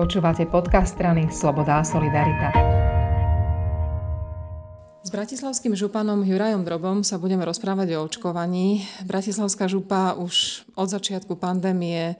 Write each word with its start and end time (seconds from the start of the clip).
Počúvate 0.00 0.48
podcast 0.48 0.96
strany 0.96 1.28
Sloboda 1.28 1.76
a 1.76 1.84
Solidarita. 1.84 2.48
S 5.04 5.12
bratislavským 5.12 5.76
županom 5.76 6.24
Jurajom 6.24 6.64
Drobom 6.64 7.04
sa 7.04 7.20
budeme 7.20 7.44
rozprávať 7.44 8.00
o 8.00 8.08
očkovaní. 8.08 8.80
Bratislavská 9.04 9.68
župa 9.68 10.16
už 10.16 10.64
od 10.72 10.88
začiatku 10.88 11.36
pandémie 11.36 12.16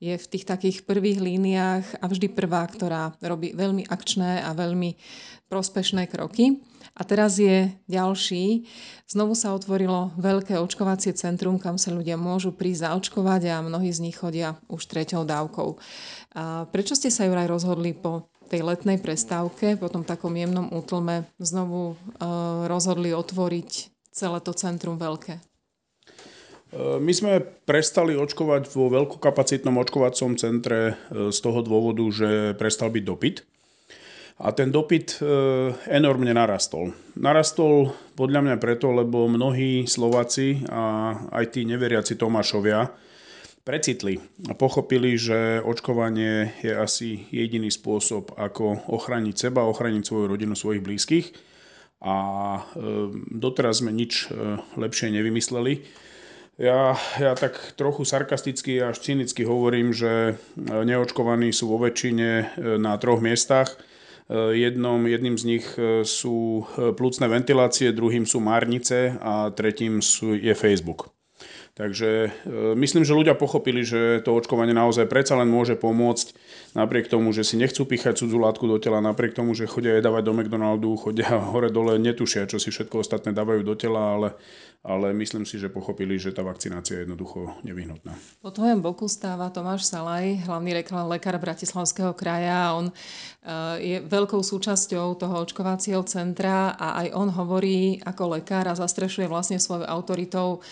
je 0.00 0.16
v 0.16 0.24
tých 0.24 0.48
takých 0.48 0.88
prvých 0.88 1.20
líniách 1.20 2.00
a 2.00 2.08
vždy 2.08 2.32
prvá, 2.32 2.64
ktorá 2.64 3.12
robí 3.20 3.52
veľmi 3.52 3.84
akčné 3.92 4.40
a 4.40 4.56
veľmi 4.56 4.96
prospešné 5.52 6.08
kroky. 6.08 6.64
A 6.98 7.06
teraz 7.06 7.38
je 7.38 7.70
ďalší. 7.86 8.66
Znovu 9.06 9.38
sa 9.38 9.54
otvorilo 9.54 10.10
veľké 10.18 10.58
očkovacie 10.58 11.14
centrum, 11.14 11.62
kam 11.62 11.78
sa 11.78 11.94
ľudia 11.94 12.18
môžu 12.18 12.50
prísť 12.50 12.90
zaočkovať 12.90 13.54
a 13.54 13.62
mnohí 13.62 13.94
z 13.94 14.02
nich 14.02 14.18
chodia 14.18 14.58
už 14.66 14.82
treťou 14.90 15.22
dávkou. 15.22 15.78
A 16.34 16.66
prečo 16.74 16.98
ste 16.98 17.14
sa, 17.14 17.22
Juraj, 17.22 17.46
rozhodli 17.46 17.94
po 17.94 18.26
tej 18.50 18.66
letnej 18.66 18.98
prestávke, 18.98 19.78
po 19.78 19.86
tom 19.92 20.02
takom 20.02 20.34
jemnom 20.34 20.72
útlme, 20.74 21.28
znovu 21.38 21.94
e, 21.94 21.96
rozhodli 22.66 23.12
otvoriť 23.14 23.70
celé 24.10 24.38
to 24.40 24.56
centrum 24.56 24.96
veľké? 24.96 25.36
E, 25.36 25.42
my 26.98 27.12
sme 27.12 27.44
prestali 27.68 28.16
očkovať 28.16 28.72
vo 28.72 28.88
veľkokapacitnom 28.88 29.76
očkovacom 29.78 30.34
centre 30.40 30.96
e, 31.12 31.30
z 31.30 31.38
toho 31.38 31.60
dôvodu, 31.60 32.02
že 32.08 32.56
prestal 32.56 32.88
byť 32.90 33.04
dopyt. 33.04 33.36
A 34.38 34.54
ten 34.54 34.70
dopyt 34.70 35.18
e, 35.18 35.26
enormne 35.90 36.30
narastol. 36.30 36.94
Narastol 37.18 37.90
podľa 38.14 38.46
mňa 38.46 38.56
preto, 38.62 38.94
lebo 38.94 39.26
mnohí 39.26 39.82
Slováci 39.90 40.62
a 40.70 41.10
aj 41.34 41.58
tí 41.58 41.66
neveriaci 41.66 42.14
Tomášovia 42.14 42.86
precitli 43.66 44.22
a 44.46 44.54
pochopili, 44.54 45.18
že 45.18 45.58
očkovanie 45.58 46.54
je 46.62 46.70
asi 46.70 47.26
jediný 47.34 47.66
spôsob, 47.66 48.38
ako 48.38 48.86
ochrániť 48.86 49.50
seba, 49.50 49.66
ochrániť 49.66 50.06
svoju 50.06 50.30
rodinu, 50.30 50.54
svojich 50.54 50.86
blízkych. 50.86 51.26
A 52.06 52.14
e, 52.78 53.10
doteraz 53.34 53.82
sme 53.82 53.90
nič 53.90 54.30
e, 54.30 54.62
lepšie 54.78 55.18
nevymysleli. 55.18 55.82
Ja, 56.62 56.94
ja 57.18 57.34
tak 57.34 57.58
trochu 57.74 58.06
sarkasticky 58.06 58.78
až 58.86 59.02
cynicky 59.02 59.42
hovorím, 59.42 59.90
že 59.90 60.38
neočkovaní 60.58 61.50
sú 61.50 61.70
vo 61.74 61.82
väčšine 61.82 62.54
na 62.78 62.94
troch 63.02 63.18
miestach– 63.18 63.74
Jednom, 64.52 65.08
jedným 65.08 65.40
z 65.40 65.44
nich 65.48 65.66
e, 65.80 66.04
sú 66.04 66.68
e, 66.76 66.92
plúcne 66.92 67.32
ventilácie, 67.32 67.96
druhým 67.96 68.28
sú 68.28 68.44
márnice 68.44 69.16
a 69.24 69.48
tretím 69.56 70.04
sú, 70.04 70.36
je 70.36 70.52
Facebook. 70.52 71.08
Takže 71.78 72.10
e, 72.26 72.30
myslím, 72.74 73.06
že 73.06 73.14
ľudia 73.14 73.38
pochopili, 73.38 73.86
že 73.86 74.18
to 74.26 74.34
očkovanie 74.34 74.74
naozaj 74.74 75.06
predsa 75.06 75.38
len 75.38 75.46
môže 75.46 75.78
pomôcť 75.78 76.34
napriek 76.74 77.06
tomu, 77.06 77.30
že 77.30 77.46
si 77.46 77.54
nechcú 77.54 77.86
píchať 77.86 78.18
cudzú 78.18 78.34
látku 78.42 78.66
do 78.66 78.82
tela, 78.82 78.98
napriek 78.98 79.38
tomu, 79.38 79.54
že 79.54 79.70
chodia 79.70 79.94
jedávať 79.94 80.22
do 80.26 80.32
McDonaldu, 80.34 80.98
chodia 80.98 81.38
hore 81.54 81.70
dole, 81.70 81.94
netušia, 82.02 82.50
čo 82.50 82.58
si 82.58 82.74
všetko 82.74 83.06
ostatné 83.06 83.30
dávajú 83.30 83.62
do 83.62 83.78
tela, 83.78 84.18
ale 84.18 84.28
ale 84.86 85.10
myslím 85.10 85.42
si, 85.42 85.58
že 85.58 85.66
pochopili, 85.66 86.22
že 86.22 86.30
tá 86.30 86.46
vakcinácia 86.46 86.96
je 86.96 87.02
jednoducho 87.02 87.50
nevyhnutná. 87.66 88.14
Po 88.38 88.54
tvojom 88.54 88.78
boku 88.78 89.10
stáva 89.10 89.50
Tomáš 89.50 89.90
Salaj, 89.90 90.46
hlavný 90.46 90.86
lekár 90.86 91.34
Bratislavského 91.42 92.14
kraja. 92.14 92.78
On 92.78 92.86
e, 92.86 92.92
je 93.82 93.96
veľkou 94.06 94.38
súčasťou 94.38 95.18
toho 95.18 95.34
očkovacieho 95.42 96.06
centra 96.06 96.78
a 96.78 97.04
aj 97.04 97.08
on 97.10 97.28
hovorí 97.34 97.98
ako 98.06 98.38
lekár 98.38 98.70
a 98.70 98.78
zastrešuje 98.78 99.26
vlastne 99.26 99.58
svojou 99.58 99.82
autoritou 99.82 100.62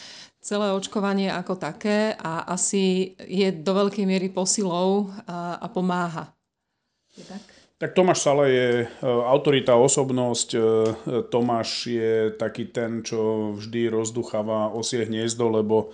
celé 0.46 0.70
očkovanie 0.70 1.26
ako 1.26 1.58
také 1.58 2.14
a 2.14 2.46
asi 2.46 3.18
je 3.18 3.50
do 3.50 3.74
veľkej 3.74 4.06
miery 4.06 4.30
posilou 4.30 5.10
a, 5.26 5.58
a 5.58 5.66
pomáha. 5.66 6.30
Je 7.18 7.26
tak? 7.26 7.42
Tak 7.76 7.92
Tomáš 7.92 8.24
Sala 8.24 8.48
je 8.48 8.88
e, 8.88 9.04
autorita, 9.04 9.76
osobnosť. 9.76 10.48
E, 10.56 10.60
Tomáš 11.28 11.92
je 11.92 12.32
taký 12.32 12.72
ten, 12.72 13.04
čo 13.04 13.52
vždy 13.52 13.92
rozducháva 13.92 14.72
osie 14.72 15.04
hniezdo, 15.04 15.52
lebo 15.52 15.92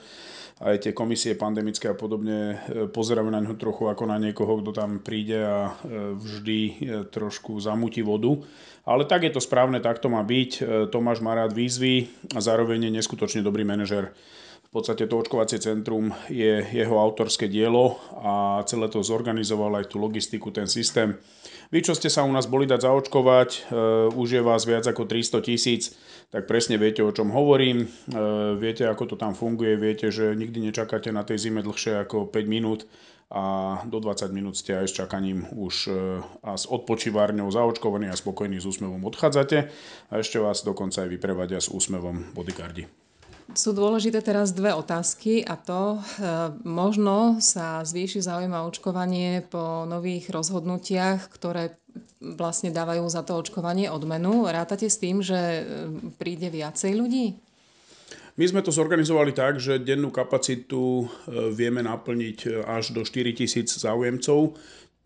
aj 0.61 0.85
tie 0.85 0.93
komisie 0.93 1.39
pandemické 1.39 1.89
a 1.89 1.97
podobne 1.97 2.61
e, 2.69 2.87
pozeráme 2.91 3.33
na 3.33 3.41
ňo 3.41 3.57
trochu 3.57 3.89
ako 3.89 4.05
na 4.05 4.21
niekoho, 4.21 4.61
kto 4.61 4.71
tam 4.77 5.01
príde 5.01 5.41
a 5.41 5.73
vždy 6.19 6.61
trošku 7.09 7.57
zamutí 7.63 8.05
vodu. 8.05 8.37
Ale 8.83 9.07
tak 9.07 9.25
je 9.25 9.33
to 9.33 9.41
správne, 9.41 9.79
tak 9.79 10.03
to 10.03 10.11
má 10.11 10.21
byť. 10.27 10.51
Tomáš 10.91 11.23
má 11.23 11.39
rád 11.39 11.55
výzvy 11.55 12.11
a 12.35 12.43
zároveň 12.43 12.91
je 12.91 12.97
neskutočne 12.99 13.41
dobrý 13.41 13.63
manažer. 13.63 14.11
V 14.63 14.81
podstate 14.81 15.05
to 15.05 15.21
očkovacie 15.21 15.61
centrum 15.61 16.17
je 16.33 16.65
jeho 16.65 16.97
autorské 16.97 17.45
dielo 17.45 18.01
a 18.25 18.65
celé 18.65 18.89
to 18.89 19.05
zorganizoval 19.05 19.77
aj 19.77 19.93
tú 19.93 20.01
logistiku, 20.01 20.49
ten 20.49 20.65
systém. 20.65 21.21
Vy, 21.69 21.85
čo 21.85 21.93
ste 21.93 22.09
sa 22.09 22.25
u 22.25 22.33
nás 22.33 22.49
boli 22.49 22.65
dať 22.65 22.89
zaočkovať, 22.89 23.51
e, 23.53 23.61
už 24.17 24.29
je 24.33 24.43
vás 24.45 24.65
viac 24.65 24.89
ako 24.89 25.05
300 25.09 25.45
tisíc, 25.45 25.97
tak 26.33 26.49
presne 26.49 26.81
viete, 26.81 27.05
o 27.05 27.13
čom 27.13 27.29
hovorím. 27.33 27.85
E, 27.85 27.89
viete, 28.57 28.89
ako 28.89 29.13
to 29.13 29.17
tam 29.21 29.37
funguje, 29.37 29.77
viete, 29.77 30.09
že 30.09 30.33
nikdy 30.33 30.73
nečakáte 30.73 31.13
na 31.13 31.25
tej 31.25 31.49
zime 31.49 31.61
dlhšie 31.61 32.05
ako 32.09 32.33
5 32.33 32.45
minút 32.49 32.89
a 33.33 33.81
do 33.89 33.97
20 33.97 34.29
minút 34.29 34.61
ste 34.61 34.77
aj 34.77 34.87
s 34.93 34.97
čakaním 35.01 35.49
už 35.57 35.89
e, 35.89 36.21
a 36.45 36.53
s 36.53 36.69
odpočívárňou 36.69 37.49
zaočkovaní 37.49 38.13
a 38.13 38.17
spokojní 38.17 38.61
s 38.61 38.69
úsmevom 38.69 39.01
odchádzate 39.09 39.73
a 40.13 40.21
ešte 40.21 40.37
vás 40.37 40.61
dokonca 40.61 41.09
aj 41.09 41.09
vyprevadia 41.09 41.57
s 41.57 41.73
úsmevom 41.73 42.37
bodyguardi. 42.37 43.02
Sú 43.53 43.77
dôležité 43.77 44.25
teraz 44.25 44.57
dve 44.57 44.73
otázky 44.73 45.45
a 45.45 45.61
to 45.61 45.97
e, 45.97 46.01
možno 46.65 47.37
sa 47.45 47.85
zvýši 47.85 48.25
záujem 48.25 48.49
očkovanie 48.49 49.45
po 49.45 49.85
nových 49.85 50.33
rozhodnutiach, 50.33 51.29
ktoré 51.29 51.77
vlastne 52.17 52.73
dávajú 52.73 53.05
za 53.13 53.21
to 53.21 53.37
očkovanie 53.37 53.93
odmenu. 53.93 54.49
Rátate 54.49 54.89
s 54.89 54.97
tým, 54.97 55.21
že 55.21 55.37
e, 55.37 55.63
príde 56.17 56.49
viacej 56.49 56.97
ľudí? 56.97 57.37
My 58.41 58.49
sme 58.49 58.65
to 58.65 58.73
zorganizovali 58.73 59.37
tak, 59.37 59.61
že 59.61 59.77
dennú 59.77 60.09
kapacitu 60.09 61.05
e, 61.05 61.07
vieme 61.53 61.85
naplniť 61.85 62.65
až 62.65 62.97
do 62.97 63.05
4000 63.05 63.69
záujemcov. 63.69 64.57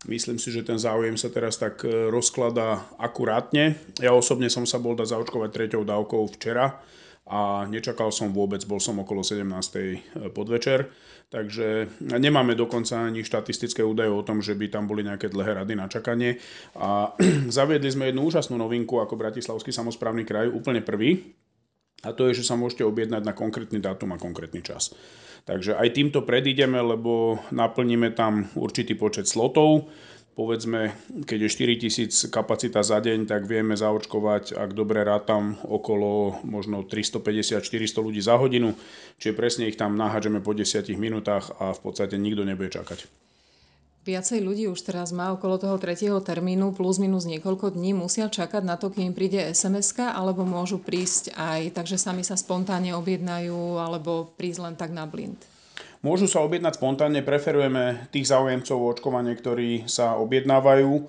Myslím 0.07 0.39
si, 0.39 0.55
že 0.55 0.63
ten 0.63 0.79
záujem 0.79 1.19
sa 1.19 1.27
teraz 1.27 1.59
tak 1.59 1.83
rozkladá 1.83 2.87
akurátne. 2.95 3.75
Ja 3.99 4.15
osobne 4.15 4.47
som 4.47 4.63
sa 4.63 4.79
bol 4.79 4.95
dať 4.95 5.19
zaočkovať 5.19 5.49
treťou 5.51 5.83
dávkou 5.83 6.31
včera 6.39 6.79
a 7.27 7.67
nečakal 7.67 8.09
som 8.09 8.31
vôbec, 8.31 8.63
bol 8.63 8.79
som 8.79 8.97
okolo 9.03 9.21
17. 9.21 9.43
E, 9.77 9.99
podvečer, 10.31 10.87
takže 11.27 11.91
nemáme 11.99 12.55
dokonca 12.55 13.03
ani 13.03 13.23
štatistické 13.23 13.83
údaje 13.83 14.07
o 14.07 14.23
tom, 14.23 14.39
že 14.39 14.55
by 14.55 14.71
tam 14.71 14.87
boli 14.87 15.03
nejaké 15.03 15.27
dlhé 15.27 15.63
rady 15.63 15.73
na 15.75 15.91
čakanie 15.91 16.39
a 16.79 17.11
zaviedli 17.57 17.91
sme 17.91 18.09
jednu 18.09 18.25
úžasnú 18.27 18.55
novinku 18.55 19.03
ako 19.03 19.19
Bratislavský 19.19 19.75
samozprávny 19.75 20.23
kraj, 20.23 20.47
úplne 20.47 20.79
prvý, 20.79 21.35
a 22.05 22.13
to 22.13 22.29
je, 22.29 22.43
že 22.43 22.47
sa 22.47 22.53
môžete 22.53 22.85
objednať 22.85 23.25
na 23.25 23.33
konkrétny 23.33 23.81
dátum 23.81 24.13
a 24.13 24.21
konkrétny 24.21 24.61
čas. 24.61 24.93
Takže 25.47 25.79
aj 25.79 25.95
týmto 25.95 26.21
predídeme, 26.27 26.77
lebo 26.77 27.41
naplníme 27.49 28.13
tam 28.13 28.51
určitý 28.53 28.93
počet 28.93 29.25
slotov, 29.25 29.89
povedzme, 30.37 30.93
keď 31.25 31.49
je 31.49 31.49
4000 32.13 32.29
kapacita 32.29 32.85
za 32.85 33.01
deň, 33.01 33.25
tak 33.25 33.49
vieme 33.49 33.73
zaočkovať, 33.73 34.53
ak 34.53 34.77
dobre 34.77 35.01
rátam, 35.01 35.57
okolo 35.65 36.37
možno 36.45 36.85
350-400 36.85 38.05
ľudí 38.05 38.21
za 38.21 38.37
hodinu, 38.37 38.77
čiže 39.17 39.33
presne 39.33 39.65
ich 39.65 39.81
tam 39.81 39.97
nahážeme 39.97 40.37
po 40.45 40.53
10 40.53 40.93
minútach 40.93 41.49
a 41.57 41.73
v 41.73 41.79
podstate 41.81 42.21
nikto 42.21 42.45
nebude 42.45 42.69
čakať. 42.69 43.09
Viacej 44.07 44.39
ľudí 44.39 44.71
už 44.71 44.87
teraz 44.87 45.11
má 45.11 45.35
okolo 45.35 45.59
toho 45.59 45.75
tretieho 45.75 46.23
termínu 46.23 46.71
plus 46.71 46.95
minus 46.95 47.27
niekoľko 47.27 47.75
dní, 47.75 47.91
musia 47.91 48.31
čakať 48.31 48.63
na 48.63 48.79
to, 48.79 48.87
kým 48.87 49.11
príde 49.11 49.41
sms 49.51 49.99
alebo 49.99 50.47
môžu 50.47 50.79
prísť 50.79 51.35
aj 51.35 51.75
takže 51.75 51.99
sami 51.99 52.23
sa 52.23 52.39
spontánne 52.39 52.95
objednajú 52.95 53.75
alebo 53.75 54.31
prísť 54.39 54.59
len 54.63 54.75
tak 54.79 54.95
na 54.95 55.03
blind. 55.03 55.35
Môžu 56.07 56.31
sa 56.31 56.39
objednať 56.47 56.79
spontánne, 56.79 57.19
preferujeme 57.19 58.07
tých 58.15 58.31
záujemcov 58.31 58.77
o 58.79 58.89
očkovanie, 58.95 59.35
ktorí 59.35 59.91
sa 59.91 60.15
objednávajú. 60.15 60.91
E, 60.95 61.03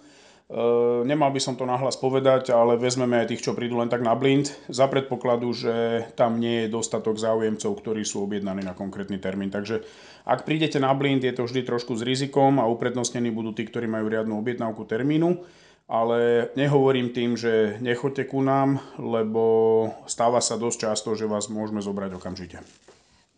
nemal 1.06 1.30
by 1.30 1.38
som 1.38 1.54
to 1.54 1.62
nahlas 1.62 1.94
povedať, 1.94 2.50
ale 2.50 2.74
vezmeme 2.74 3.22
aj 3.22 3.30
tých, 3.30 3.46
čo 3.46 3.54
prídu 3.54 3.78
len 3.78 3.86
tak 3.86 4.02
na 4.02 4.18
blind, 4.18 4.50
za 4.66 4.90
predpokladu, 4.90 5.54
že 5.54 6.02
tam 6.18 6.42
nie 6.42 6.66
je 6.66 6.74
dostatok 6.74 7.14
záujemcov, 7.14 7.78
ktorí 7.78 8.02
sú 8.02 8.26
objednaní 8.26 8.66
na 8.66 8.74
konkrétny 8.74 9.22
termín. 9.22 9.54
Takže 9.54 9.86
ak 10.26 10.42
prídete 10.42 10.82
na 10.82 10.90
blind, 10.98 11.22
je 11.22 11.30
to 11.30 11.46
vždy 11.46 11.62
trošku 11.62 11.94
s 11.94 12.02
rizikom 12.02 12.58
a 12.58 12.66
uprednostnení 12.66 13.30
budú 13.30 13.54
tí, 13.54 13.70
ktorí 13.70 13.86
majú 13.86 14.10
riadnu 14.10 14.34
objednávku 14.34 14.82
termínu 14.82 15.46
ale 15.88 16.52
nehovorím 16.52 17.16
tým, 17.16 17.32
že 17.32 17.80
nechoďte 17.80 18.28
ku 18.28 18.44
nám, 18.44 18.76
lebo 19.00 19.88
stáva 20.04 20.44
sa 20.44 20.60
dosť 20.60 20.84
často, 20.84 21.16
že 21.16 21.24
vás 21.24 21.48
môžeme 21.48 21.80
zobrať 21.80 22.12
okamžite. 22.12 22.60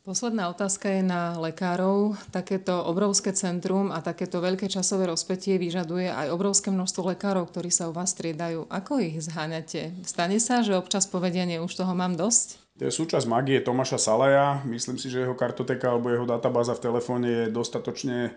Posledná 0.00 0.49
otázka 0.49 0.88
je 0.88 1.05
na 1.05 1.37
lekárov. 1.37 2.17
Takéto 2.32 2.73
obrovské 2.88 3.37
centrum 3.37 3.93
a 3.93 4.00
takéto 4.00 4.41
veľké 4.41 4.64
časové 4.64 5.05
rozpetie 5.05 5.61
vyžaduje 5.61 6.08
aj 6.08 6.32
obrovské 6.32 6.73
množstvo 6.73 7.12
lekárov, 7.12 7.52
ktorí 7.52 7.69
sa 7.69 7.85
u 7.85 7.93
vás 7.93 8.17
striedajú. 8.17 8.64
Ako 8.73 8.97
ich 8.97 9.20
zháňate? 9.20 9.93
Stane 10.08 10.41
sa, 10.41 10.64
že 10.64 10.73
občas 10.73 11.05
povedia, 11.05 11.44
už 11.61 11.76
toho 11.76 11.93
mám 11.93 12.17
dosť? 12.17 12.81
To 12.81 12.88
je 12.88 12.97
súčasť 12.97 13.29
magie 13.29 13.61
Tomáša 13.61 14.00
Salaja. 14.00 14.64
Myslím 14.64 14.97
si, 14.97 15.12
že 15.12 15.20
jeho 15.20 15.37
kartoteka 15.37 15.93
alebo 15.93 16.08
jeho 16.08 16.25
databáza 16.25 16.73
v 16.73 16.85
telefóne 16.88 17.29
je 17.29 17.44
dostatočne 17.52 18.32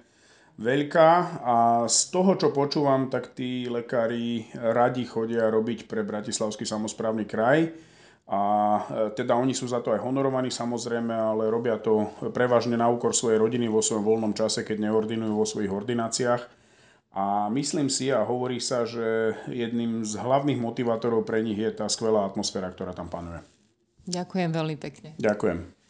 veľká 0.60 1.10
a 1.48 1.56
z 1.88 2.00
toho, 2.12 2.36
čo 2.36 2.52
počúvam, 2.52 3.08
tak 3.08 3.32
tí 3.40 3.72
lekári 3.72 4.52
radi 4.52 5.08
chodia 5.08 5.48
robiť 5.48 5.88
pre 5.88 6.04
Bratislavský 6.04 6.68
samozprávny 6.68 7.24
kraj 7.24 7.72
a 8.24 8.40
e, 8.40 8.82
teda 9.20 9.36
oni 9.36 9.52
sú 9.52 9.68
za 9.68 9.84
to 9.84 9.92
aj 9.92 10.00
honorovaní 10.00 10.48
samozrejme, 10.48 11.12
ale 11.12 11.52
robia 11.52 11.76
to 11.76 12.08
prevažne 12.32 12.80
na 12.80 12.88
úkor 12.88 13.12
svojej 13.12 13.36
rodiny 13.36 13.68
vo 13.68 13.84
svojom 13.84 14.04
voľnom 14.08 14.34
čase, 14.34 14.64
keď 14.64 14.88
neordinujú 14.88 15.34
vo 15.36 15.44
svojich 15.44 15.72
ordináciách. 15.72 16.44
A 17.14 17.52
myslím 17.54 17.94
si 17.94 18.10
a 18.10 18.26
hovorí 18.26 18.58
sa, 18.58 18.90
že 18.90 19.38
jedným 19.52 20.02
z 20.02 20.18
hlavných 20.18 20.58
motivátorov 20.58 21.28
pre 21.28 21.46
nich 21.46 21.60
je 21.60 21.70
tá 21.70 21.86
skvelá 21.86 22.26
atmosféra, 22.26 22.74
ktorá 22.74 22.96
tam 22.96 23.12
panuje. 23.12 23.44
Ďakujem 24.10 24.50
veľmi 24.50 24.76
pekne. 24.82 25.10
Ďakujem. 25.22 25.83